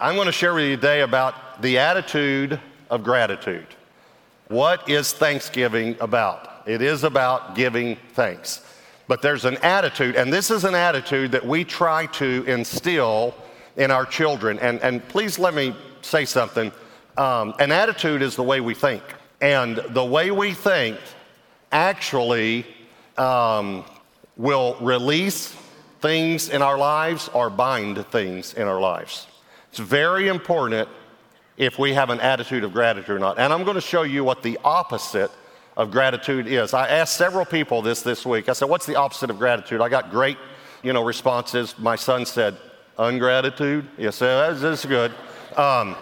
[0.00, 3.66] I'm going to share with you today about the attitude of gratitude.
[4.46, 6.62] What is Thanksgiving about?
[6.66, 8.64] It is about giving thanks.
[9.08, 13.34] But there's an attitude, and this is an attitude that we try to instill
[13.76, 14.60] in our children.
[14.60, 16.70] And, and please let me say something.
[17.16, 19.02] Um, an attitude is the way we think.
[19.40, 20.96] And the way we think
[21.72, 22.66] actually
[23.16, 23.84] um,
[24.36, 25.56] will release
[26.00, 29.26] things in our lives or bind things in our lives.
[29.78, 30.88] It's very important
[31.56, 33.38] if we have an attitude of gratitude or not.
[33.38, 35.30] And I'm going to show you what the opposite
[35.76, 36.74] of gratitude is.
[36.74, 38.48] I asked several people this this week.
[38.48, 40.36] I said, "What's the opposite of gratitude?" I got great,
[40.82, 41.78] you know, responses.
[41.78, 42.56] My son said,
[42.98, 45.12] "Ungratitude." Yes, that's, that's good.
[45.56, 45.94] Um,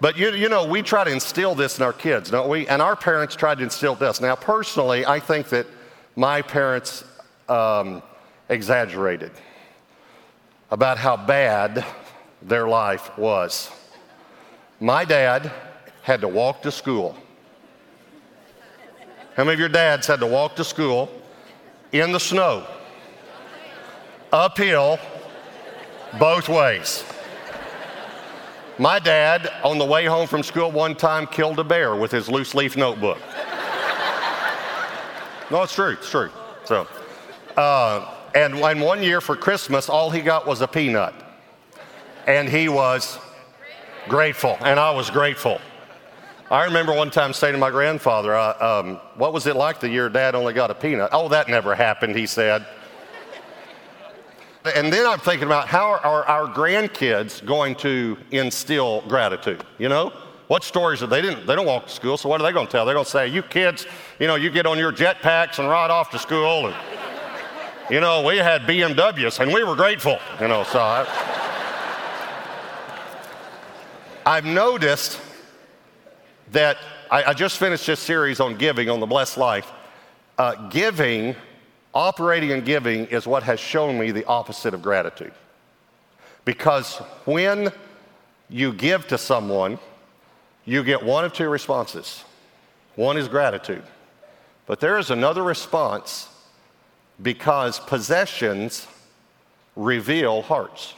[0.00, 2.68] but you, you know, we try to instill this in our kids, don't we?
[2.68, 4.20] And our parents tried to instill this.
[4.20, 5.66] Now, personally, I think that
[6.14, 7.02] my parents
[7.48, 8.04] um,
[8.48, 9.32] exaggerated
[10.70, 11.84] about how bad
[12.42, 13.70] their life was.
[14.80, 15.52] My dad
[16.02, 17.16] had to walk to school.
[19.36, 21.10] How many of your dads had to walk to school
[21.92, 22.66] in the snow,
[24.32, 24.98] uphill,
[26.18, 27.04] both ways?
[28.78, 32.30] My dad, on the way home from school one time, killed a bear with his
[32.30, 33.18] loose leaf notebook.
[35.50, 36.30] no, it's true, it's true.
[36.64, 36.88] So,
[37.58, 41.14] uh, and, and one year for Christmas, all he got was a peanut.
[42.30, 43.18] And he was
[44.08, 45.60] grateful, and I was grateful.
[46.48, 49.88] I remember one time saying to my grandfather, uh, um, What was it like the
[49.88, 51.10] year dad only got a peanut?
[51.10, 52.64] Oh, that never happened, he said.
[54.76, 59.64] And then I'm thinking about how are our grandkids going to instill gratitude?
[59.78, 60.12] You know,
[60.46, 62.66] what stories are they didn't they don't walk to school, so what are they going
[62.66, 62.84] to tell?
[62.84, 63.86] They're going to say, "You kids,
[64.20, 66.76] you know, you get on your jetpacks and ride off to school, and
[67.90, 71.06] you know, we had BMWs and we were grateful." You know, so I,
[74.30, 75.20] I've noticed
[76.52, 76.78] that
[77.10, 79.70] I, I, just finished this series on giving on the blessed life.
[80.38, 81.34] Uh, giving
[81.92, 85.32] Operating and giving is what has shown me the opposite of gratitude.
[86.44, 87.72] Because when
[88.48, 89.78] you give to someone,
[90.64, 92.24] you get one of two responses.
[92.94, 93.82] One is gratitude,
[94.66, 96.28] but there is another response
[97.20, 98.86] because possessions
[99.74, 100.94] reveal hearts.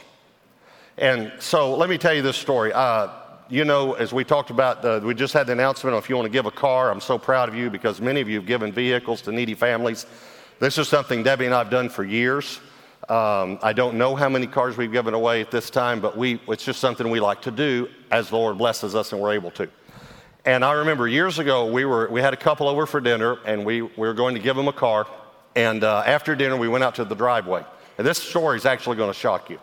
[0.97, 2.71] And so let me tell you this story.
[2.71, 3.09] Uh,
[3.53, 6.25] you know, as we talked about, uh, we just had the announcement if you want
[6.25, 6.89] to give a car.
[6.89, 10.07] I'm so proud of you because many of you have given vehicles to needy families.
[10.59, 12.59] This is something Debbie and I have done for years.
[13.09, 16.41] Um, I don't know how many cars we've given away at this time, but we,
[16.47, 19.51] it's just something we like to do as the Lord blesses us and we're able
[19.51, 19.69] to.
[20.45, 23.63] And I remember years ago, we, were, we had a couple over for dinner and
[23.63, 25.05] we, we were going to give them a car.
[25.55, 27.63] And uh, after dinner, we went out to the driveway.
[27.99, 29.59] And this story is actually going to shock you,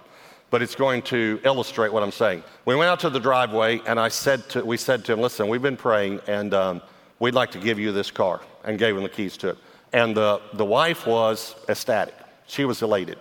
[0.51, 2.43] but it's going to illustrate what I'm saying.
[2.65, 5.49] We went out to the driveway and I said to, we said to him, listen,
[5.49, 6.83] we've been praying and um,
[7.21, 9.59] we'd like to give you this car and gave him the keys to it.
[9.93, 12.15] And the, the wife was ecstatic.
[12.47, 13.19] She was elated.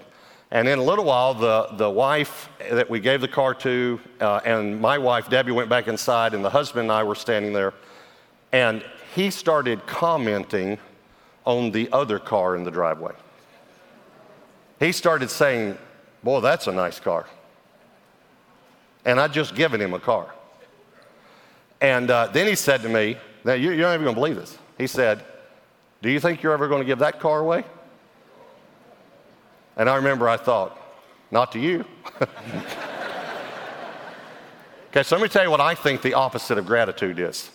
[0.52, 4.42] And in a little while, the, the wife that we gave the car to, uh,
[4.44, 7.76] and my wife, Debbie, went back inside, and the husband and I were standing there.
[8.52, 10.80] And he started commenting
[11.46, 13.14] on the other car in the driveway.
[14.80, 15.78] He started saying,
[16.24, 17.26] Boy, that's a nice car.
[19.06, 20.34] And I'd just given him a car.
[21.82, 24.58] And uh, then he said to me, Now, you're not even going to believe this.
[24.78, 25.24] He said,
[26.02, 27.64] do you think you're ever going to give that car away?
[29.76, 30.78] And I remember I thought,
[31.32, 31.86] not to you.
[34.90, 37.50] okay, so let me tell you what I think the opposite of gratitude is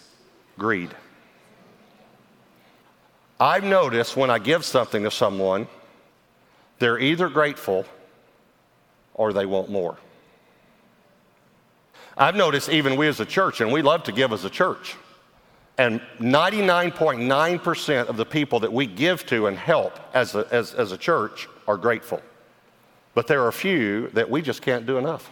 [0.58, 0.90] greed.
[3.40, 5.66] I've noticed when I give something to someone,
[6.78, 7.84] they're either grateful
[9.14, 9.96] or they want more.
[12.16, 14.96] I've noticed even we as a church, and we love to give as a church.
[15.78, 20.92] And 99.9% of the people that we give to and help as a, as, as
[20.92, 22.22] a church are grateful.
[23.14, 25.30] But there are a few that we just can't do enough.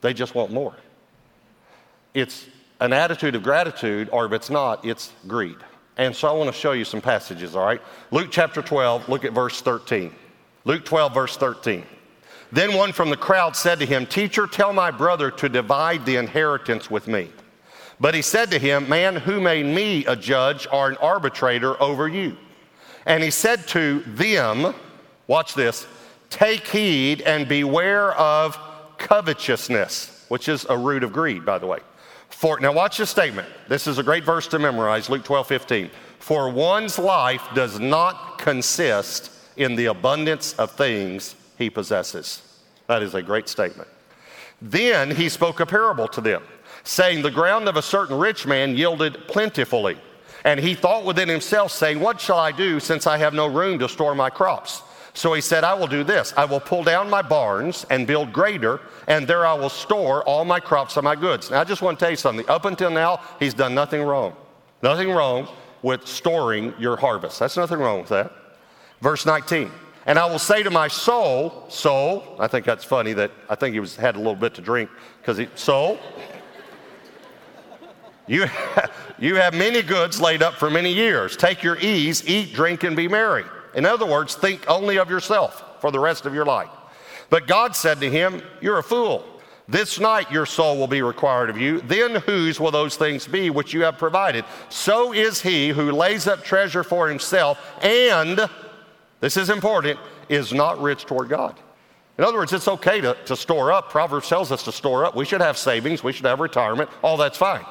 [0.00, 0.74] They just want more.
[2.14, 2.46] It's
[2.80, 5.56] an attitude of gratitude, or if it's not, it's greed.
[5.98, 7.82] And so I want to show you some passages, all right?
[8.10, 10.14] Luke chapter 12, look at verse 13.
[10.64, 11.84] Luke 12, verse 13.
[12.52, 16.16] Then one from the crowd said to him, Teacher, tell my brother to divide the
[16.16, 17.30] inheritance with me.
[17.98, 22.06] But he said to him, Man, who made me a judge or an arbitrator over
[22.06, 22.36] you?
[23.06, 24.74] And he said to them,
[25.26, 25.86] Watch this,
[26.28, 28.58] take heed and beware of
[28.98, 31.78] covetousness, which is a root of greed, by the way.
[32.28, 33.48] For, now, watch this statement.
[33.68, 35.90] This is a great verse to memorize Luke 12 15.
[36.18, 42.42] For one's life does not consist in the abundance of things he possesses.
[42.88, 43.88] That is a great statement.
[44.60, 46.42] Then he spoke a parable to them,
[46.84, 49.96] saying, The ground of a certain rich man yielded plentifully.
[50.44, 53.78] And he thought within himself, saying, What shall I do since I have no room
[53.78, 54.82] to store my crops?
[55.14, 56.32] So he said, I will do this.
[56.36, 60.44] I will pull down my barns and build greater, and there I will store all
[60.44, 61.50] my crops and my goods.
[61.50, 62.48] Now, I just want to tell you something.
[62.48, 64.34] Up until now, he's done nothing wrong.
[64.82, 65.48] Nothing wrong
[65.82, 67.38] with storing your harvest.
[67.38, 68.32] That's nothing wrong with that.
[69.00, 69.70] Verse 19.
[70.06, 73.74] And I will say to my soul, soul, I think that's funny that I think
[73.74, 74.90] he was, had a little bit to drink
[75.20, 75.98] because he, soul,
[78.26, 78.46] you,
[79.18, 81.36] you have many goods laid up for many years.
[81.36, 83.44] Take your ease, eat, drink, and be merry.
[83.74, 86.70] In other words, think only of yourself for the rest of your life.
[87.30, 89.24] But God said to him, You're a fool.
[89.68, 91.80] This night your soul will be required of you.
[91.80, 94.44] Then whose will those things be which you have provided?
[94.68, 98.50] So is he who lays up treasure for himself and,
[99.22, 101.56] this is important, is not rich toward God.
[102.18, 103.88] In other words, it's okay to, to store up.
[103.88, 105.14] Proverbs tells us to store up.
[105.14, 106.90] We should have savings, we should have retirement.
[107.02, 107.64] All that's fine.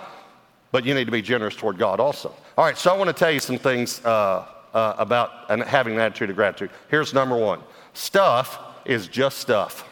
[0.71, 2.33] But you need to be generous toward God also.
[2.57, 5.95] All right, so I want to tell you some things uh, uh, about and having
[5.95, 6.69] an attitude of gratitude.
[6.89, 7.59] Here's number one
[7.94, 9.86] stuff is just stuff.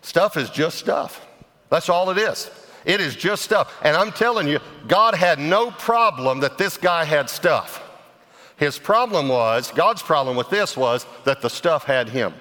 [0.00, 1.26] Stuff is just stuff.
[1.68, 2.50] That's all it is.
[2.86, 3.76] It is just stuff.
[3.82, 4.58] And I'm telling you,
[4.88, 7.89] God had no problem that this guy had stuff.
[8.60, 12.34] His problem was, God's problem with this was that the stuff had him.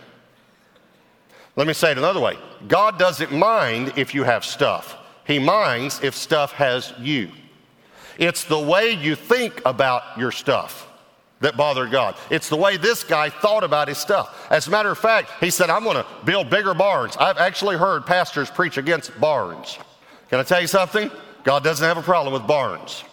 [1.56, 2.38] Let me say it another way
[2.68, 7.31] God doesn't mind if you have stuff, He minds if stuff has you.
[8.18, 10.89] It's the way you think about your stuff
[11.39, 12.18] that bothered God.
[12.30, 14.45] It's the way this guy thought about his stuff.
[14.51, 17.15] As a matter of fact, he said, I'm going to build bigger barns.
[17.15, 19.80] I've actually heard pastors preach against barns.
[20.30, 21.10] Can I tell you something?
[21.45, 23.06] God doesn't have a problem with barns.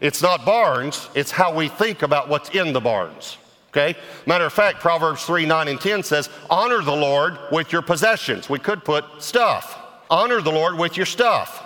[0.00, 3.36] It's not barns, it's how we think about what's in the barns.
[3.68, 3.96] Okay?
[4.26, 8.48] Matter of fact, Proverbs 3 9 and 10 says, Honor the Lord with your possessions.
[8.48, 9.78] We could put stuff.
[10.10, 11.64] Honor the Lord with your stuff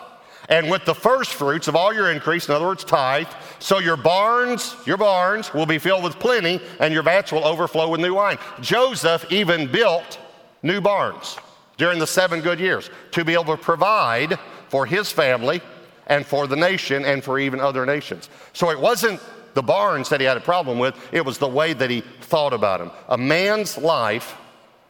[0.49, 3.29] and with the first fruits of all your increase, in other words, tithe,
[3.59, 7.89] so your barns, your barns will be filled with plenty, and your vats will overflow
[7.89, 8.39] with new wine.
[8.61, 10.19] Joseph even built
[10.63, 11.39] new barns
[11.77, 14.39] during the seven good years to be able to provide
[14.69, 15.61] for his family
[16.06, 18.29] and for the nation and for even other nations.
[18.53, 19.21] So it wasn't
[19.55, 22.53] the barns that he had a problem with, it was the way that he thought
[22.53, 22.91] about them.
[23.09, 24.37] A man's life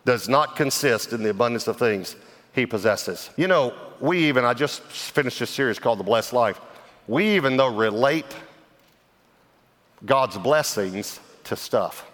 [0.04, 2.16] does not consist in the abundance of things
[2.54, 3.30] he possesses.
[3.36, 6.60] You know, we even, I just finished a series called The Blessed Life.
[7.06, 8.26] We even though relate
[10.04, 12.06] God's blessings to stuff.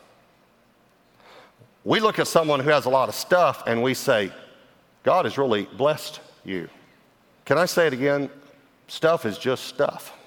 [1.85, 4.33] We look at someone who has a lot of stuff and we say,
[5.03, 6.69] God has really blessed you.
[7.45, 8.31] Can I say it again?
[8.91, 10.19] Stuff is just stuff.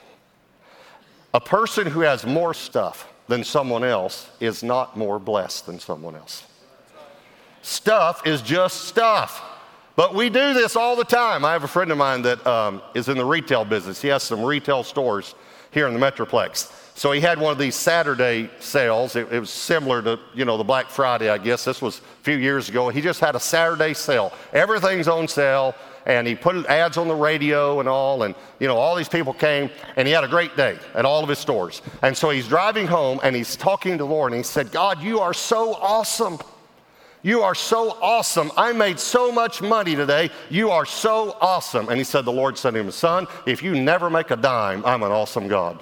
[1.34, 6.16] A person who has more stuff than someone else is not more blessed than someone
[6.16, 6.46] else.
[7.62, 9.44] Stuff is just stuff.
[9.98, 11.44] But we do this all the time.
[11.44, 14.02] I have a friend of mine that um, is in the retail business.
[14.02, 15.36] He has some retail stores
[15.72, 16.72] here in the Metroplex.
[16.96, 19.18] So he had one of these Saturday sales.
[19.18, 21.66] It, it, was similar to, you know, the Black Friday, I guess.
[21.66, 22.88] This was a few years ago.
[22.88, 24.32] He just had a Saturday sale.
[24.54, 25.76] Everything's on sale.
[26.06, 28.24] And he put ads on the radio and all.
[28.24, 29.70] And, you know, all these people came.
[29.96, 31.82] And he had a great day at all of his stores.
[32.02, 34.34] And so he's driving home and he's talking to the Lord.
[34.34, 36.40] And he said, God, you are so awesome.
[37.24, 38.52] You are so awesome.
[38.58, 40.30] I made so much money today.
[40.50, 41.88] You are so awesome.
[41.88, 44.86] And he said, The Lord said to him, Son, if you never make a dime,
[44.86, 45.80] I'm an awesome God.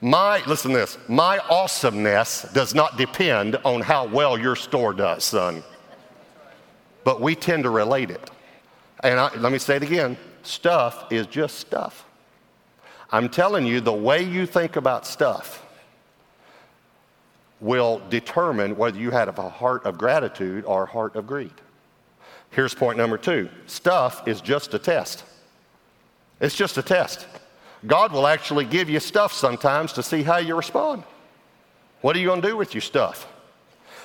[0.00, 5.24] My, listen to this, my awesomeness does not depend on how well your store does,
[5.24, 5.62] son.
[7.10, 8.30] But we tend to relate it.
[9.02, 12.04] And I, let me say it again stuff is just stuff.
[13.10, 15.66] I'm telling you, the way you think about stuff
[17.58, 21.50] will determine whether you have a heart of gratitude or a heart of greed.
[22.50, 25.24] Here's point number two stuff is just a test.
[26.40, 27.26] It's just a test.
[27.88, 31.02] God will actually give you stuff sometimes to see how you respond.
[32.02, 33.26] What are you going to do with your stuff?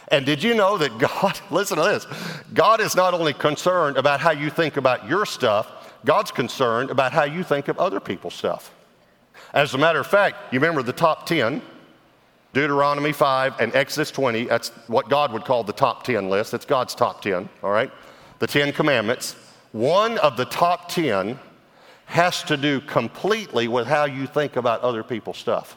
[0.09, 2.05] And did you know that God, listen to this,
[2.53, 5.71] God is not only concerned about how you think about your stuff,
[6.05, 8.71] God's concerned about how you think of other people's stuff.
[9.53, 11.61] As a matter of fact, you remember the top 10
[12.55, 14.45] Deuteronomy 5 and Exodus 20.
[14.45, 16.53] That's what God would call the top 10 list.
[16.53, 17.91] That's God's top 10, all right?
[18.39, 19.35] The 10 commandments.
[19.73, 21.37] One of the top 10
[22.05, 25.75] has to do completely with how you think about other people's stuff.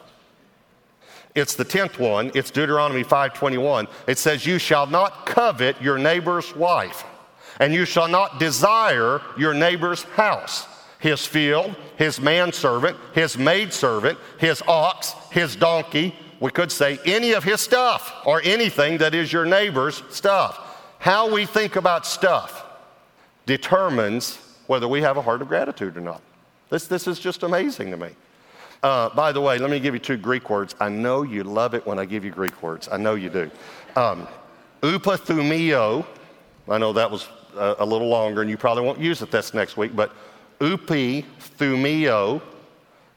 [1.35, 2.31] It's the 10th one.
[2.33, 3.87] It's Deuteronomy 5:21.
[4.07, 7.03] It says you shall not covet your neighbor's wife,
[7.59, 10.67] and you shall not desire your neighbor's house,
[10.99, 17.43] his field, his manservant, his maidservant, his ox, his donkey, we could say any of
[17.43, 20.57] his stuff or anything that is your neighbor's stuff.
[20.99, 22.65] How we think about stuff
[23.45, 26.21] determines whether we have a heart of gratitude or not.
[26.69, 28.09] This, this is just amazing to me.
[28.81, 30.73] Uh, by the way, let me give you two Greek words.
[30.79, 32.87] I know you love it when I give you Greek words.
[32.89, 33.51] I know you do.
[33.95, 34.27] Um,
[34.81, 36.05] upathumio,
[36.69, 39.53] I know that was a, a, little longer and you probably won't use it this
[39.53, 40.13] next week, but
[40.59, 42.41] upithumio,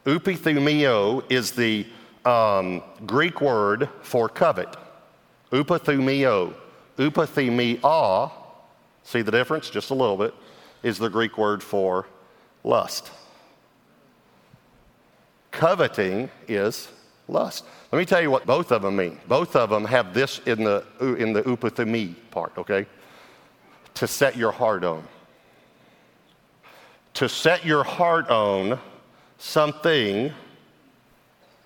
[0.05, 1.87] upithumio is the
[2.25, 4.77] um, Greek word for covet.
[5.53, 6.55] Upathumio,
[6.97, 8.33] upathumia,
[9.05, 9.71] see the difference?
[9.71, 10.35] Just a little bit,
[10.83, 12.09] is the Greek word for
[12.65, 13.13] lust.
[15.53, 16.89] Coveting is
[17.29, 17.65] lust.
[17.93, 19.21] Let me tell you what both of them mean.
[19.29, 22.87] Both of them have this in the, in the upathumi part, okay?
[23.95, 25.07] To set your heart on.
[27.15, 28.81] To set your heart on
[29.39, 30.33] something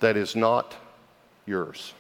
[0.01, 0.75] that is not
[1.47, 1.95] yours.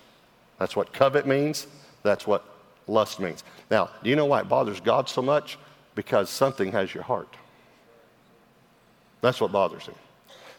[0.59, 1.67] That's what covet means.
[2.03, 2.45] That's what
[2.89, 3.45] lust means.
[3.71, 5.59] Now, do you know why it bothers God so much?
[5.95, 7.37] Because something has your heart.
[9.21, 9.95] That's what bothers him.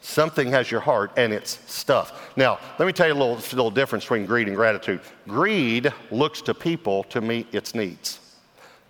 [0.01, 2.31] Something has your heart and it's stuff.
[2.37, 5.01] Now, let me tell you a little, little difference between greed and gratitude.
[5.27, 8.19] Greed looks to people to meet its needs,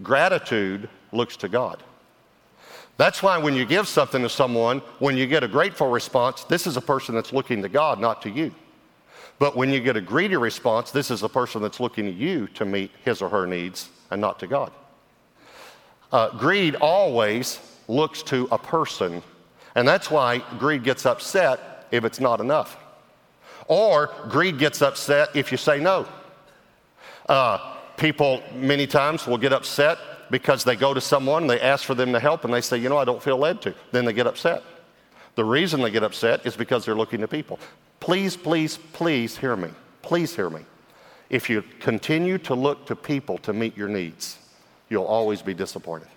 [0.04, 1.84] gratitude looks to God.
[2.98, 6.66] That's why when you give something to someone, when you get a grateful response, this
[6.66, 8.54] is a person that's looking to God, not to you.
[9.40, 12.48] But when you get a greedy response, this is a person that's looking to you
[12.56, 14.72] to meet his or her needs and not to God.
[16.12, 19.22] Uh, greed always looks to a person
[19.78, 22.78] and that's why greed gets upset if it's not enough.
[23.68, 26.08] Or greed gets upset if you say no.
[27.30, 30.00] Uh, people many times will get upset
[30.32, 32.78] because they go to someone, and they ask for them to help, and they say,
[32.78, 33.76] you know, I don't feel led to.
[33.92, 34.64] Then they get upset.
[35.36, 37.60] The reason they get upset is because they're looking to people.
[38.00, 39.70] Please, please, please hear me.
[40.02, 40.62] Please hear me.
[41.30, 44.40] If you continue to look to people to meet your needs,
[44.90, 46.10] you'll always be disappointed.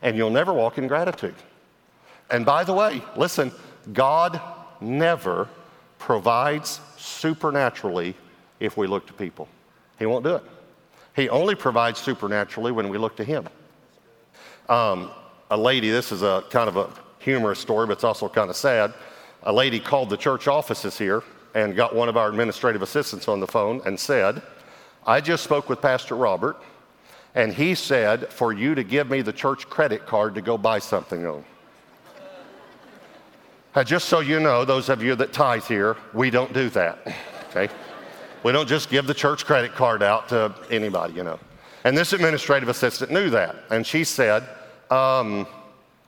[0.00, 1.34] And you'll never walk in gratitude.
[2.30, 3.52] And by the way, listen,
[3.92, 4.40] God
[4.80, 5.48] never
[5.98, 8.14] provides supernaturally
[8.60, 9.48] if we look to people.
[9.98, 10.42] He won't do it.
[11.14, 13.48] He only provides supernaturally when we look to Him.
[14.68, 15.10] Um,
[15.50, 18.56] a lady, this is a kind of a humorous story, but it's also kind of
[18.56, 18.92] sad.
[19.44, 21.22] A lady called the church offices here
[21.54, 24.42] and got one of our administrative assistants on the phone and said,
[25.06, 26.56] I just spoke with Pastor Robert,
[27.34, 30.78] and he said for you to give me the church credit card to go buy
[30.78, 31.44] something on.
[33.74, 36.98] Uh, just so you know, those of you that tithe here, we don't do that.
[37.50, 37.72] Okay?
[38.44, 41.40] We don't just give the church credit card out to anybody, you know.
[41.82, 43.56] And this administrative assistant knew that.
[43.70, 44.48] And she said,
[44.90, 45.46] um,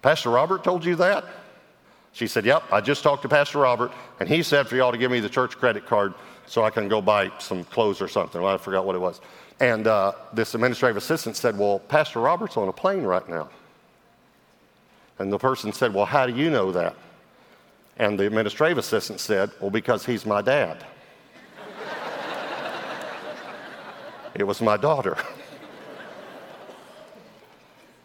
[0.01, 1.25] Pastor Robert told you that?
[2.13, 4.99] She said, Yep, I just talked to Pastor Robert, and he said for y'all to
[4.99, 6.15] give me the church credit card
[6.47, 8.41] so I can go buy some clothes or something.
[8.41, 9.21] Well, I forgot what it was.
[9.59, 13.51] And uh, this administrative assistant said, Well, Pastor Robert's on a plane right now.
[15.19, 16.95] And the person said, Well, how do you know that?
[17.99, 20.85] And the administrative assistant said, Well, because he's my dad.
[24.35, 25.17] it was my daughter.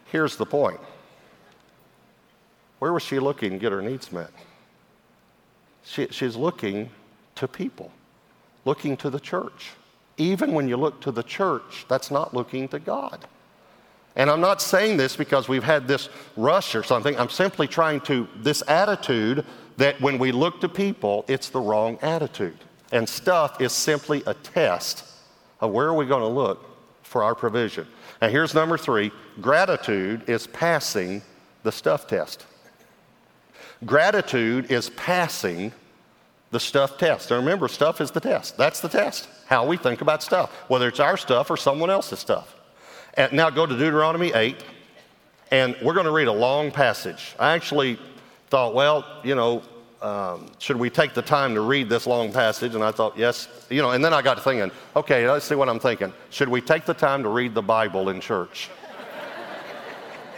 [0.05, 0.79] Here's the point
[2.79, 4.31] where was she looking to get her needs met?
[5.83, 6.89] She, she's looking
[7.35, 7.91] to people,
[8.65, 9.71] looking to the church.
[10.17, 13.25] Even when you look to the church, that's not looking to God.
[14.15, 17.17] And I'm not saying this because we've had this rush or something.
[17.17, 19.45] I'm simply trying to, this attitude
[19.77, 22.57] that when we look to people, it's the wrong attitude.
[22.91, 25.05] And stuff is simply a test
[25.59, 26.67] of where are we going to look
[27.03, 27.87] for our provision.
[28.21, 31.21] And here's number three gratitude is passing
[31.63, 32.45] the stuff test.
[33.85, 35.71] Gratitude is passing
[36.51, 37.29] the stuff test.
[37.29, 38.57] Now remember, stuff is the test.
[38.57, 39.27] That's the test.
[39.47, 42.55] How we think about stuff, whether it's our stuff or someone else's stuff.
[43.15, 44.63] And now go to Deuteronomy 8,
[45.51, 47.35] and we're going to read a long passage.
[47.39, 47.99] I actually
[48.51, 49.63] thought, well, you know,
[50.01, 52.75] um, should we take the time to read this long passage?
[52.75, 55.55] And I thought, yes, you know, and then I got to thinking, okay, let's see
[55.55, 56.11] what I'm thinking.
[56.31, 58.69] Should we take the time to read the Bible in church?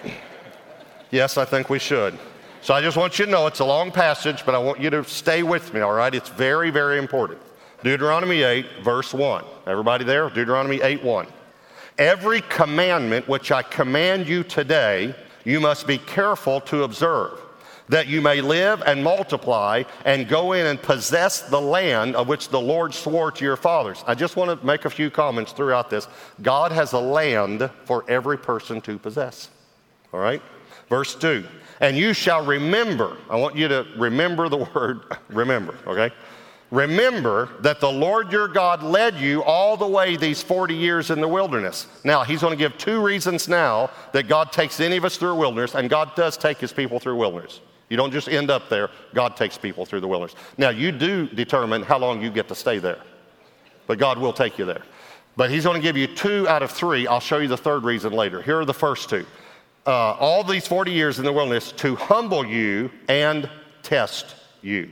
[1.11, 2.17] yes, I think we should.
[2.61, 4.91] So I just want you to know it's a long passage, but I want you
[4.91, 6.13] to stay with me, all right?
[6.13, 7.39] It's very, very important.
[7.83, 9.43] Deuteronomy 8, verse 1.
[9.65, 10.29] Everybody there?
[10.29, 11.27] Deuteronomy 8, 1.
[11.97, 15.15] Every commandment which I command you today,
[15.45, 17.39] you must be careful to observe,
[17.89, 22.49] that you may live and multiply and go in and possess the land of which
[22.49, 24.03] the Lord swore to your fathers.
[24.07, 26.07] I just want to make a few comments throughout this.
[26.41, 29.49] God has a land for every person to possess.
[30.13, 30.41] All right?
[30.89, 31.45] Verse 2
[31.79, 36.13] And you shall remember, I want you to remember the word remember, okay?
[36.71, 41.21] Remember that the Lord your God led you all the way these 40 years in
[41.21, 41.85] the wilderness.
[42.03, 45.33] Now, he's going to give two reasons now that God takes any of us through
[45.33, 47.59] a wilderness, and God does take his people through wilderness.
[47.93, 50.33] You don't just end up there, God takes people through the wilderness.
[50.57, 52.97] Now, you do determine how long you get to stay there,
[53.85, 54.81] but God will take you there.
[55.35, 57.05] But he's going to give you two out of three.
[57.05, 58.41] I'll show you the third reason later.
[58.41, 59.27] Here are the first two.
[59.85, 63.47] Uh, all these 40 years in the wilderness to humble you and
[63.83, 64.91] test you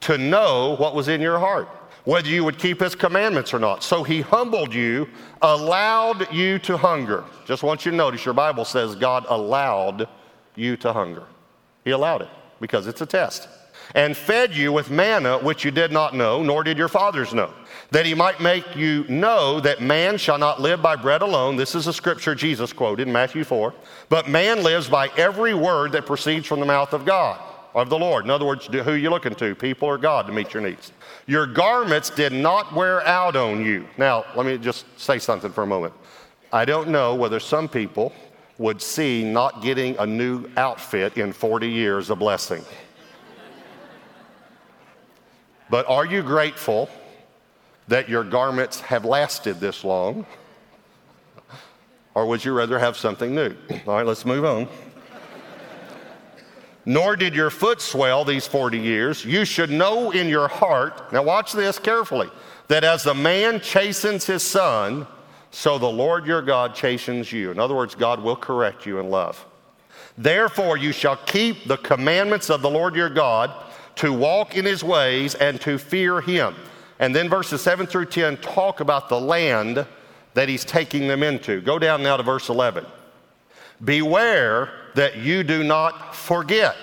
[0.00, 1.68] to know what was in your heart,
[2.06, 3.84] whether you would keep his commandments or not.
[3.84, 5.08] So he humbled you,
[5.42, 7.22] allowed you to hunger.
[7.46, 10.08] Just want you to notice your Bible says God allowed
[10.56, 11.28] you to hunger.
[11.84, 12.28] He allowed it
[12.60, 13.48] because it's a test.
[13.94, 17.52] And fed you with manna which you did not know, nor did your fathers know,
[17.90, 21.56] that he might make you know that man shall not live by bread alone.
[21.56, 23.74] This is a scripture Jesus quoted in Matthew 4.
[24.08, 27.40] But man lives by every word that proceeds from the mouth of God
[27.74, 28.24] of the Lord.
[28.24, 30.92] In other words, who are you looking to, people or God, to meet your needs?
[31.26, 33.88] Your garments did not wear out on you.
[33.96, 35.94] Now, let me just say something for a moment.
[36.52, 38.12] I don't know whether some people
[38.60, 42.62] would see not getting a new outfit in 40 years a blessing.
[45.70, 46.90] but are you grateful
[47.88, 50.26] that your garments have lasted this long?
[52.12, 53.56] Or would you rather have something new?
[53.86, 54.68] All right, let's move on
[56.86, 59.24] nor did your foot swell these 40 years.
[59.24, 62.28] You should know in your heart, now watch this carefully,
[62.68, 65.06] that as a man chastens his son,
[65.50, 67.50] so the Lord your God chastens you.
[67.50, 69.44] In other words, God will correct you in love.
[70.16, 73.52] Therefore, you shall keep the commandments of the Lord your God
[73.96, 76.54] to walk in his ways and to fear him.
[76.98, 79.86] And then verses 7 through 10 talk about the land
[80.34, 81.60] that he's taking them into.
[81.60, 82.84] Go down now to verse 11.
[83.84, 86.76] Beware that you do not forget.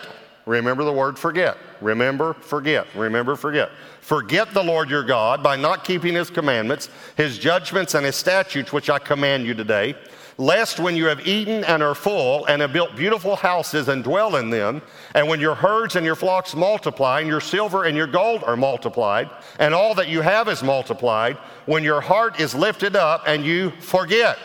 [0.45, 1.57] Remember the word forget.
[1.81, 2.87] Remember, forget.
[2.95, 3.71] Remember, forget.
[4.01, 8.71] Forget the Lord your God by not keeping his commandments, his judgments, and his statutes,
[8.71, 9.95] which I command you today.
[10.39, 14.35] Lest when you have eaten and are full and have built beautiful houses and dwell
[14.35, 14.83] in them,
[15.15, 18.55] and when your herds and your flocks multiply, and your silver and your gold are
[18.55, 23.43] multiplied, and all that you have is multiplied, when your heart is lifted up and
[23.43, 24.37] you forget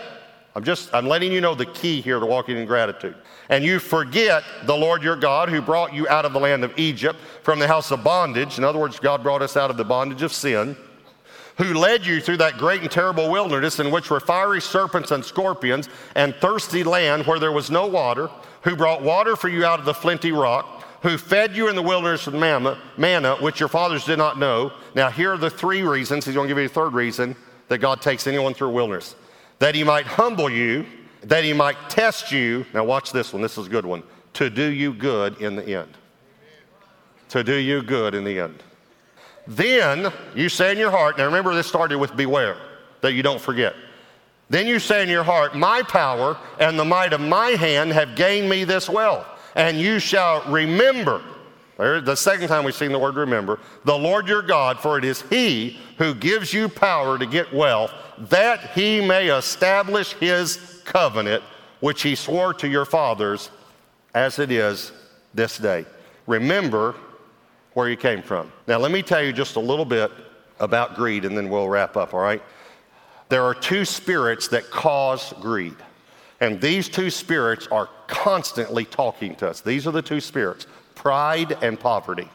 [0.54, 3.14] I'm just, I'm letting you know the key here to walking in gratitude.
[3.48, 6.78] And you forget the Lord your God who brought you out of the land of
[6.78, 8.58] Egypt from the house of bondage.
[8.58, 10.76] In other words, God brought us out of the bondage of sin.
[11.56, 15.24] Who led you through that great and terrible wilderness in which were fiery serpents and
[15.24, 18.30] scorpions and thirsty land where there was no water,
[18.62, 21.82] who brought water for you out of the flinty rock, who fed you in the
[21.82, 24.72] wilderness with manna, manna, which your fathers did not know.
[24.94, 26.24] Now, here are the three reasons.
[26.24, 27.36] He's going to give you a third reason
[27.68, 29.14] that God takes anyone through wilderness
[29.62, 30.84] that he might humble you,
[31.22, 32.66] that he might test you.
[32.74, 34.02] Now, watch this one, this is a good one.
[34.32, 35.96] To do you good in the end.
[37.28, 38.60] To do you good in the end.
[39.46, 42.56] Then you say in your heart, now remember this started with beware,
[43.02, 43.76] that you don't forget.
[44.50, 48.16] Then you say in your heart, My power and the might of my hand have
[48.16, 49.28] gained me this wealth.
[49.54, 51.22] And you shall remember,
[51.78, 55.22] the second time we've seen the word remember, the Lord your God, for it is
[55.22, 61.42] He who gives you power to get wealth that he may establish his covenant,
[61.80, 63.50] which he swore to your fathers,
[64.14, 64.92] as it is
[65.34, 65.84] this day.
[66.26, 66.94] Remember
[67.74, 68.52] where you came from.
[68.66, 70.10] Now, let me tell you just a little bit
[70.60, 72.42] about greed, and then we'll wrap up, all right?
[73.28, 75.76] There are two spirits that cause greed.
[76.40, 79.60] And these two spirits are constantly talking to us.
[79.60, 82.28] These are the two spirits pride and poverty.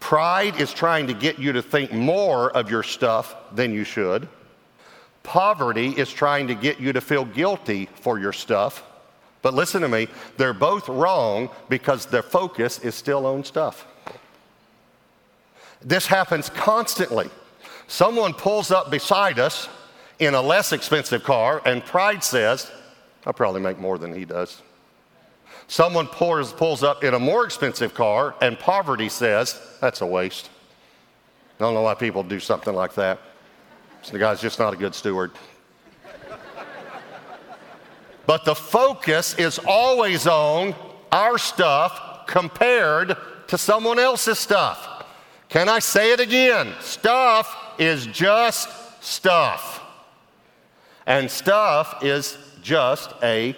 [0.00, 4.28] Pride is trying to get you to think more of your stuff than you should.
[5.24, 8.84] Poverty is trying to get you to feel guilty for your stuff.
[9.42, 10.06] But listen to me,
[10.36, 13.86] they're both wrong because their focus is still on stuff.
[15.82, 17.28] This happens constantly.
[17.88, 19.68] Someone pulls up beside us
[20.18, 22.70] in a less expensive car, and pride says,
[23.26, 24.62] I'll probably make more than he does.
[25.68, 30.50] Someone pulls, pulls up in a more expensive car, and poverty says, That's a waste.
[31.58, 33.18] I don't know why people do something like that.
[34.10, 35.32] The guy's just not a good steward.
[38.26, 40.74] but the focus is always on
[41.10, 43.16] our stuff compared
[43.48, 45.04] to someone else's stuff.
[45.48, 46.72] Can I say it again?
[46.80, 48.68] Stuff is just
[49.02, 49.82] stuff.
[51.06, 53.54] And stuff is just a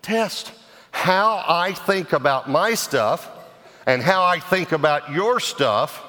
[0.00, 0.52] test.
[0.92, 3.30] How I think about my stuff
[3.86, 6.02] and how I think about your stuff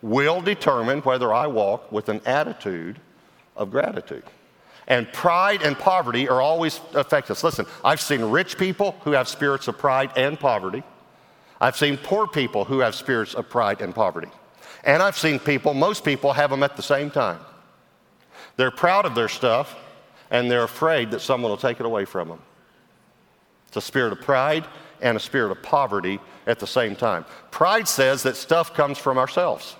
[0.00, 2.98] will determine whether I walk with an attitude
[3.56, 4.24] of gratitude.
[4.88, 7.44] And pride and poverty are always affect us.
[7.44, 10.82] Listen, I've seen rich people who have spirits of pride and poverty.
[11.60, 14.28] I've seen poor people who have spirits of pride and poverty.
[14.84, 17.38] And I've seen people, most people have them at the same time.
[18.56, 19.76] They're proud of their stuff
[20.30, 22.40] and they're afraid that someone will take it away from them.
[23.68, 24.66] It's a spirit of pride
[25.00, 27.24] and a spirit of poverty at the same time.
[27.50, 29.76] Pride says that stuff comes from ourselves.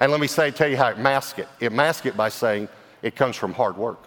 [0.00, 1.48] And let me say, tell you how it masks it.
[1.60, 2.68] It masks it by saying
[3.06, 4.02] it comes from hard work.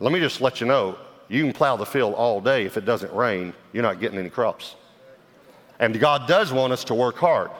[0.00, 0.96] Let me just let you know
[1.28, 2.64] you can plow the field all day.
[2.64, 4.76] If it doesn't rain, you're not getting any crops.
[5.78, 7.50] And God does want us to work hard,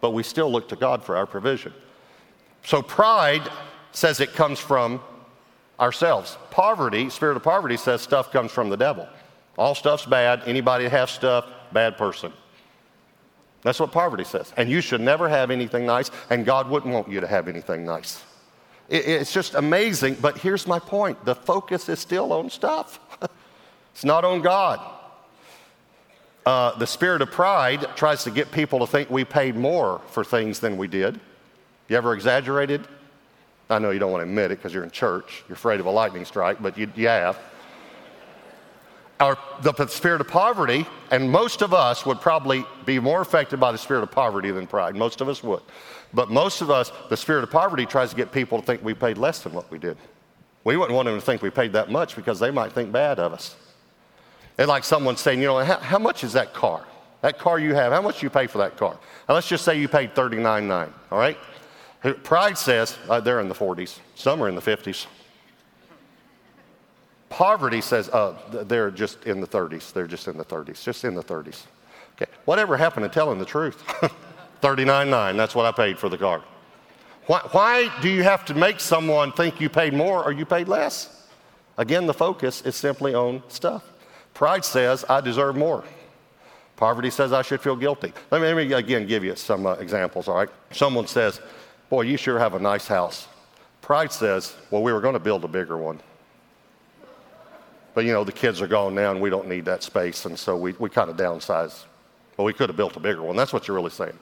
[0.00, 1.74] but we still look to God for our provision.
[2.64, 3.42] So pride
[3.92, 5.02] says it comes from
[5.78, 6.38] ourselves.
[6.50, 9.06] Poverty, spirit of poverty, says stuff comes from the devil.
[9.58, 10.42] All stuff's bad.
[10.46, 12.32] Anybody that has stuff, bad person.
[13.60, 14.54] That's what poverty says.
[14.56, 17.84] And you should never have anything nice, and God wouldn't want you to have anything
[17.84, 18.24] nice.
[18.92, 23.00] It, it's just amazing, but here's my point the focus is still on stuff,
[23.92, 24.80] it's not on God.
[26.44, 30.24] Uh, the spirit of pride tries to get people to think we paid more for
[30.24, 31.20] things than we did.
[31.88, 32.86] You ever exaggerated?
[33.70, 35.44] I know you don't want to admit it because you're in church.
[35.48, 37.38] You're afraid of a lightning strike, but you, you have.
[39.20, 43.60] Our, the, the spirit of poverty, and most of us would probably be more affected
[43.60, 44.96] by the spirit of poverty than pride.
[44.96, 45.62] Most of us would.
[46.14, 48.94] But most of us, the spirit of poverty tries to get people to think we
[48.94, 49.96] paid less than what we did.
[50.64, 53.18] We wouldn't want them to think we paid that much because they might think bad
[53.18, 53.56] of us.
[54.58, 56.84] It's like someone saying, you know, how, how much is that car?
[57.22, 58.98] That car you have, how much do you pay for that car?
[59.28, 61.38] Now let's just say you paid $39.9, all right?
[62.24, 65.06] Pride says uh, they're in the 40s, some are in the 50s.
[67.28, 69.92] Poverty says uh, they're just in the 30s.
[69.94, 71.62] They're just in the 30s, just in the 30s.
[72.16, 73.82] Okay, whatever happened to telling the truth?
[74.62, 76.42] 39.9, that's what I paid for the car.
[77.26, 80.68] Why, why do you have to make someone think you paid more or you paid
[80.68, 81.28] less?
[81.78, 83.84] Again, the focus is simply on stuff.
[84.34, 85.84] Pride says, I deserve more.
[86.76, 88.12] Poverty says I should feel guilty.
[88.30, 90.48] Let me, let me again give you some uh, examples, all right?
[90.72, 91.40] Someone says,
[91.88, 93.28] Boy, you sure have a nice house.
[93.82, 96.00] Pride says, Well, we were going to build a bigger one.
[97.94, 100.38] But you know, the kids are gone now and we don't need that space, and
[100.38, 101.84] so we, we kind of downsize.
[102.36, 103.36] But we could have built a bigger one.
[103.36, 104.18] That's what you're really saying.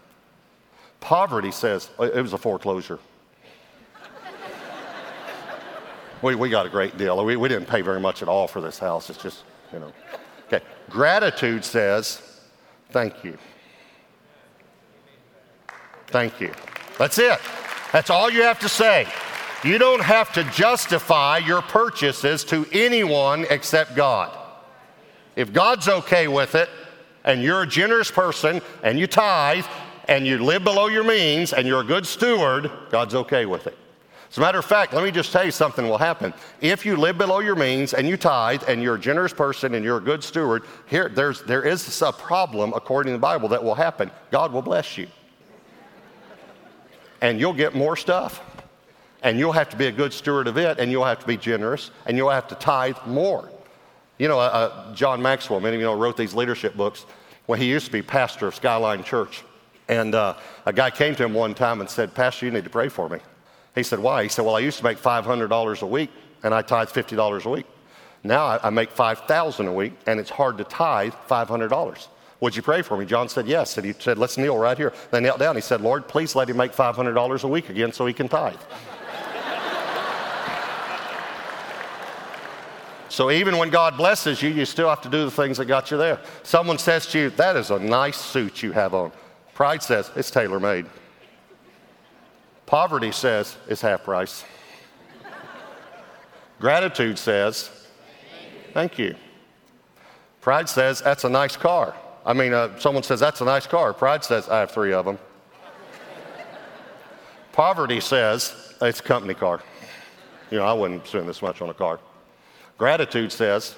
[1.00, 2.98] Poverty says oh, it was a foreclosure.
[6.22, 7.24] we, we got a great deal.
[7.24, 9.10] We, we didn't pay very much at all for this house.
[9.10, 9.92] It's just, you know.
[10.46, 10.64] Okay.
[10.88, 12.40] Gratitude says,
[12.90, 13.38] thank you.
[16.08, 16.52] Thank you.
[16.98, 17.38] That's it.
[17.92, 19.06] That's all you have to say.
[19.62, 24.36] You don't have to justify your purchases to anyone except God.
[25.36, 26.68] If God's okay with it,
[27.24, 29.66] and you're a generous person, and you tithe,
[30.10, 33.78] and you live below your means, and you're a good steward, God's okay with it.
[34.30, 36.34] As a matter of fact, let me just tell you something will happen.
[36.60, 39.84] If you live below your means and you tithe and you're a generous person and
[39.84, 43.64] you're a good steward, here there's, there is a problem according to the Bible that
[43.64, 44.10] will happen.
[44.30, 45.08] God will bless you
[47.20, 48.40] and you'll get more stuff.
[49.22, 51.36] And you'll have to be a good steward of it, and you'll have to be
[51.36, 53.50] generous, and you'll have to tithe more.
[54.18, 57.04] You know, uh, uh, John Maxwell, many of you know, wrote these leadership books.
[57.44, 59.42] when he used to be pastor of Skyline Church.
[59.90, 60.34] And uh,
[60.66, 63.08] a guy came to him one time and said, Pastor, you need to pray for
[63.08, 63.18] me.
[63.74, 64.22] He said, Why?
[64.22, 66.10] He said, Well, I used to make $500 a week,
[66.44, 67.66] and I tithe $50 a week.
[68.22, 72.06] Now I, I make 5000 a week, and it's hard to tithe $500.
[72.38, 73.04] Would you pray for me?
[73.04, 73.76] John said, Yes.
[73.78, 74.92] And he said, Let's kneel right here.
[75.10, 75.56] They knelt down.
[75.56, 78.60] He said, Lord, please let him make $500 a week again so he can tithe.
[83.08, 85.90] so even when God blesses you, you still have to do the things that got
[85.90, 86.20] you there.
[86.44, 89.10] Someone says to you, That is a nice suit you have on.
[89.60, 90.86] Pride says, It's tailor made.
[92.64, 94.42] Poverty says, It's half price.
[96.58, 97.70] Gratitude says,
[98.72, 99.16] Thank you.
[100.40, 101.94] Pride says, That's a nice car.
[102.24, 103.92] I mean, uh, someone says, that's a nice car.
[103.92, 105.18] Pride says, I have three of them.
[107.52, 109.60] Poverty says, it's a company car.
[110.50, 112.00] You know, I wouldn't spend this much on a car.
[112.78, 113.76] Gratitude says,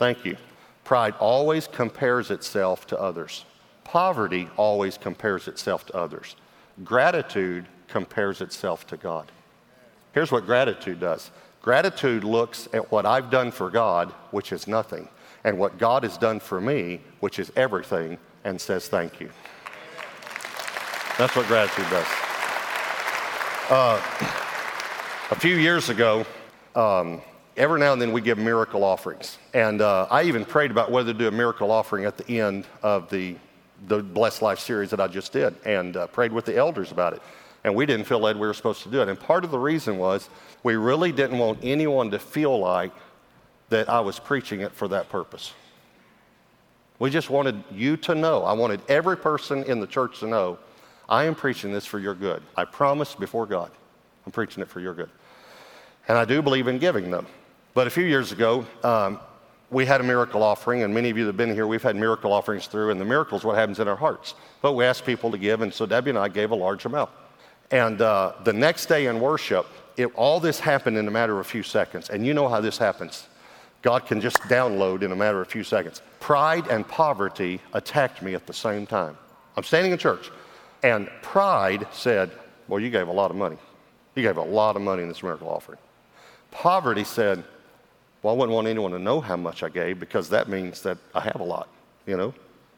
[0.00, 0.36] thank you.
[0.82, 3.44] Pride always compares itself to others.
[3.94, 6.34] Poverty always compares itself to others.
[6.82, 9.30] Gratitude compares itself to God.
[10.10, 11.30] Here's what gratitude does
[11.62, 15.08] gratitude looks at what I've done for God, which is nothing,
[15.44, 19.30] and what God has done for me, which is everything, and says thank you.
[21.16, 22.06] That's what gratitude does.
[23.70, 24.02] Uh,
[25.30, 26.26] a few years ago,
[26.74, 27.22] um,
[27.56, 29.38] every now and then we give miracle offerings.
[29.52, 32.66] And uh, I even prayed about whether to do a miracle offering at the end
[32.82, 33.36] of the,
[33.86, 37.12] the Blessed Life series that I just did and uh, prayed with the elders about
[37.12, 37.22] it.
[37.64, 39.08] And we didn't feel that we were supposed to do it.
[39.08, 40.28] And part of the reason was
[40.62, 42.92] we really didn't want anyone to feel like
[43.70, 45.52] that I was preaching it for that purpose.
[46.98, 48.44] We just wanted you to know.
[48.44, 50.58] I wanted every person in the church to know
[51.08, 52.42] I am preaching this for your good.
[52.56, 53.70] I promise before God,
[54.24, 55.10] I'm preaching it for your good.
[56.08, 57.26] And I do believe in giving them.
[57.74, 59.18] But a few years ago, um,
[59.74, 61.96] we had a miracle offering, and many of you that have been here, we've had
[61.96, 64.34] miracle offerings through, and the miracle is what happens in our hearts.
[64.62, 67.10] But we asked people to give, and so Debbie and I gave a large amount.
[67.72, 71.40] And uh, the next day in worship, it, all this happened in a matter of
[71.40, 72.08] a few seconds.
[72.08, 73.26] And you know how this happens.
[73.82, 76.02] God can just download in a matter of a few seconds.
[76.20, 79.18] Pride and poverty attacked me at the same time.
[79.56, 80.30] I'm standing in church,
[80.84, 82.30] and pride said,
[82.68, 83.58] Well, you gave a lot of money.
[84.14, 85.78] You gave a lot of money in this miracle offering.
[86.52, 87.42] Poverty said,
[88.24, 90.96] Well, I wouldn't want anyone to know how much I gave because that means that
[91.14, 91.68] I have a lot,
[92.06, 92.32] you know?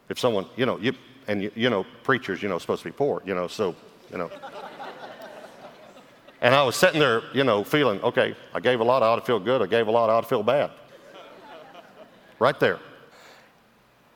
[0.09, 0.91] If someone, you know, you,
[1.29, 3.73] and you, you know, preachers, you know, supposed to be poor, you know, so,
[4.11, 4.29] you know.
[6.41, 9.15] And I was sitting there, you know, feeling, okay, I gave a lot, I ought
[9.15, 9.61] to feel good.
[9.61, 10.69] I gave a lot, I ought to feel bad.
[12.39, 12.79] Right there.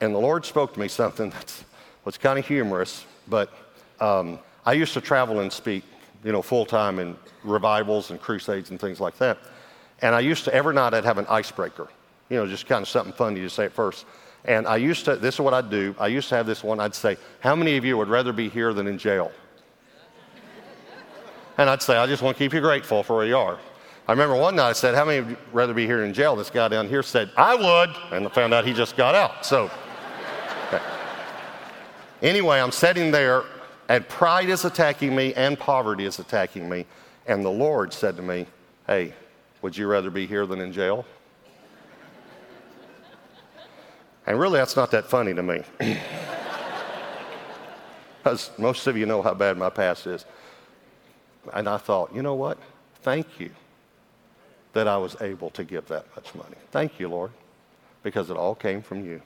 [0.01, 1.63] And the Lord spoke to me something that
[2.03, 3.53] was kind of humorous, but
[4.01, 5.85] um, I used to travel and speak,
[6.25, 7.15] you know, full time in
[7.45, 9.37] revivals and crusades and things like that.
[10.01, 11.87] And I used to, every night I'd have an icebreaker,
[12.29, 14.05] you know, just kind of something funny to say at first.
[14.45, 15.95] And I used to, this is what I'd do.
[15.99, 18.49] I used to have this one, I'd say, How many of you would rather be
[18.49, 19.31] here than in jail?
[21.57, 23.59] And I'd say, I just want to keep you grateful for where you are.
[24.07, 26.35] I remember one night I said, How many would rather be here in jail?
[26.35, 27.95] This guy down here said, I would.
[28.11, 29.45] And I found out he just got out.
[29.45, 29.69] So,
[30.67, 30.83] okay.
[32.23, 33.43] anyway, I'm sitting there,
[33.89, 36.87] and pride is attacking me, and poverty is attacking me.
[37.27, 38.47] And the Lord said to me,
[38.87, 39.13] Hey,
[39.61, 41.05] would you rather be here than in jail?
[44.27, 45.63] And really, that's not that funny to me.
[48.23, 50.25] Because most of you know how bad my past is.
[51.53, 52.59] And I thought, you know what?
[53.01, 53.49] Thank you
[54.73, 56.55] that I was able to give that much money.
[56.71, 57.31] Thank you, Lord,
[58.03, 59.21] because it all came from you.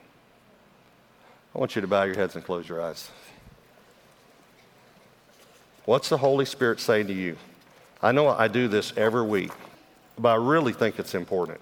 [1.53, 3.11] I want you to bow your heads and close your eyes.
[5.83, 7.37] What's the Holy Spirit saying to you?
[8.01, 9.51] I know I do this every week,
[10.17, 11.59] but I really think it's important.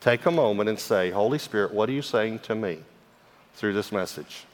[0.00, 2.78] Take a moment and say, Holy Spirit, what are you saying to me
[3.54, 4.44] through this message?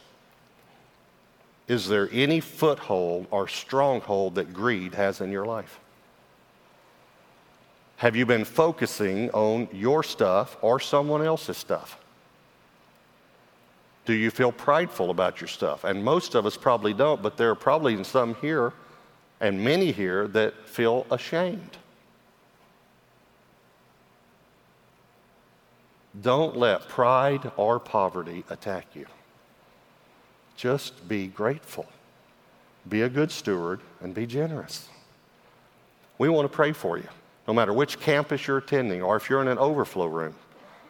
[1.67, 5.79] Is there any foothold or stronghold that greed has in your life?
[7.97, 11.97] Have you been focusing on your stuff or someone else's stuff?
[14.05, 15.83] Do you feel prideful about your stuff?
[15.83, 18.71] And most of us probably don't, but there are probably some here
[19.41, 21.77] and many here that feel ashamed.
[26.21, 29.05] Don't let pride or poverty attack you.
[30.55, 31.85] Just be grateful.
[32.89, 34.89] Be a good steward and be generous.
[36.17, 37.07] We want to pray for you,
[37.47, 40.35] no matter which campus you're attending or if you're in an overflow room.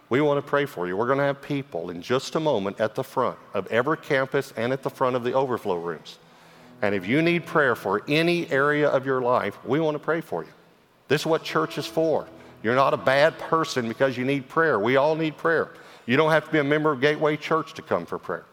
[0.09, 0.95] We want to pray for you.
[0.95, 4.53] We're going to have people in just a moment at the front of every campus
[4.55, 6.17] and at the front of the overflow rooms.
[6.81, 10.21] And if you need prayer for any area of your life, we want to pray
[10.21, 10.49] for you.
[11.09, 12.27] This is what church is for.
[12.63, 14.79] You're not a bad person because you need prayer.
[14.79, 15.69] We all need prayer.
[16.05, 18.45] You don't have to be a member of Gateway Church to come for prayer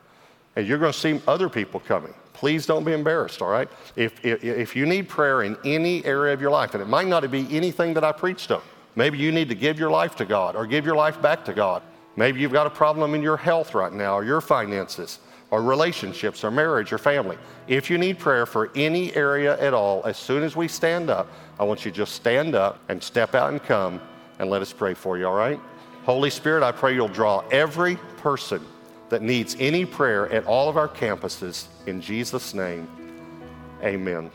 [0.56, 2.14] and you're going to see other people coming.
[2.32, 3.68] Please don't be embarrassed, all right?
[3.96, 7.06] If, if, if, you need prayer in any area of your life, and it might
[7.06, 8.62] not be anything that I preached on,
[8.96, 11.52] maybe you need to give your life to God or give your life back to
[11.52, 11.82] God.
[12.16, 15.18] Maybe you've got a problem in your health right now or your finances
[15.54, 17.38] or relationships or marriage or family.
[17.68, 21.28] If you need prayer for any area at all, as soon as we stand up,
[21.60, 24.00] I want you to just stand up and step out and come
[24.40, 25.60] and let us pray for you, all right?
[26.06, 28.66] Holy Spirit, I pray you'll draw every person
[29.10, 31.66] that needs any prayer at all of our campuses.
[31.86, 32.88] In Jesus' name,
[33.80, 34.32] amen.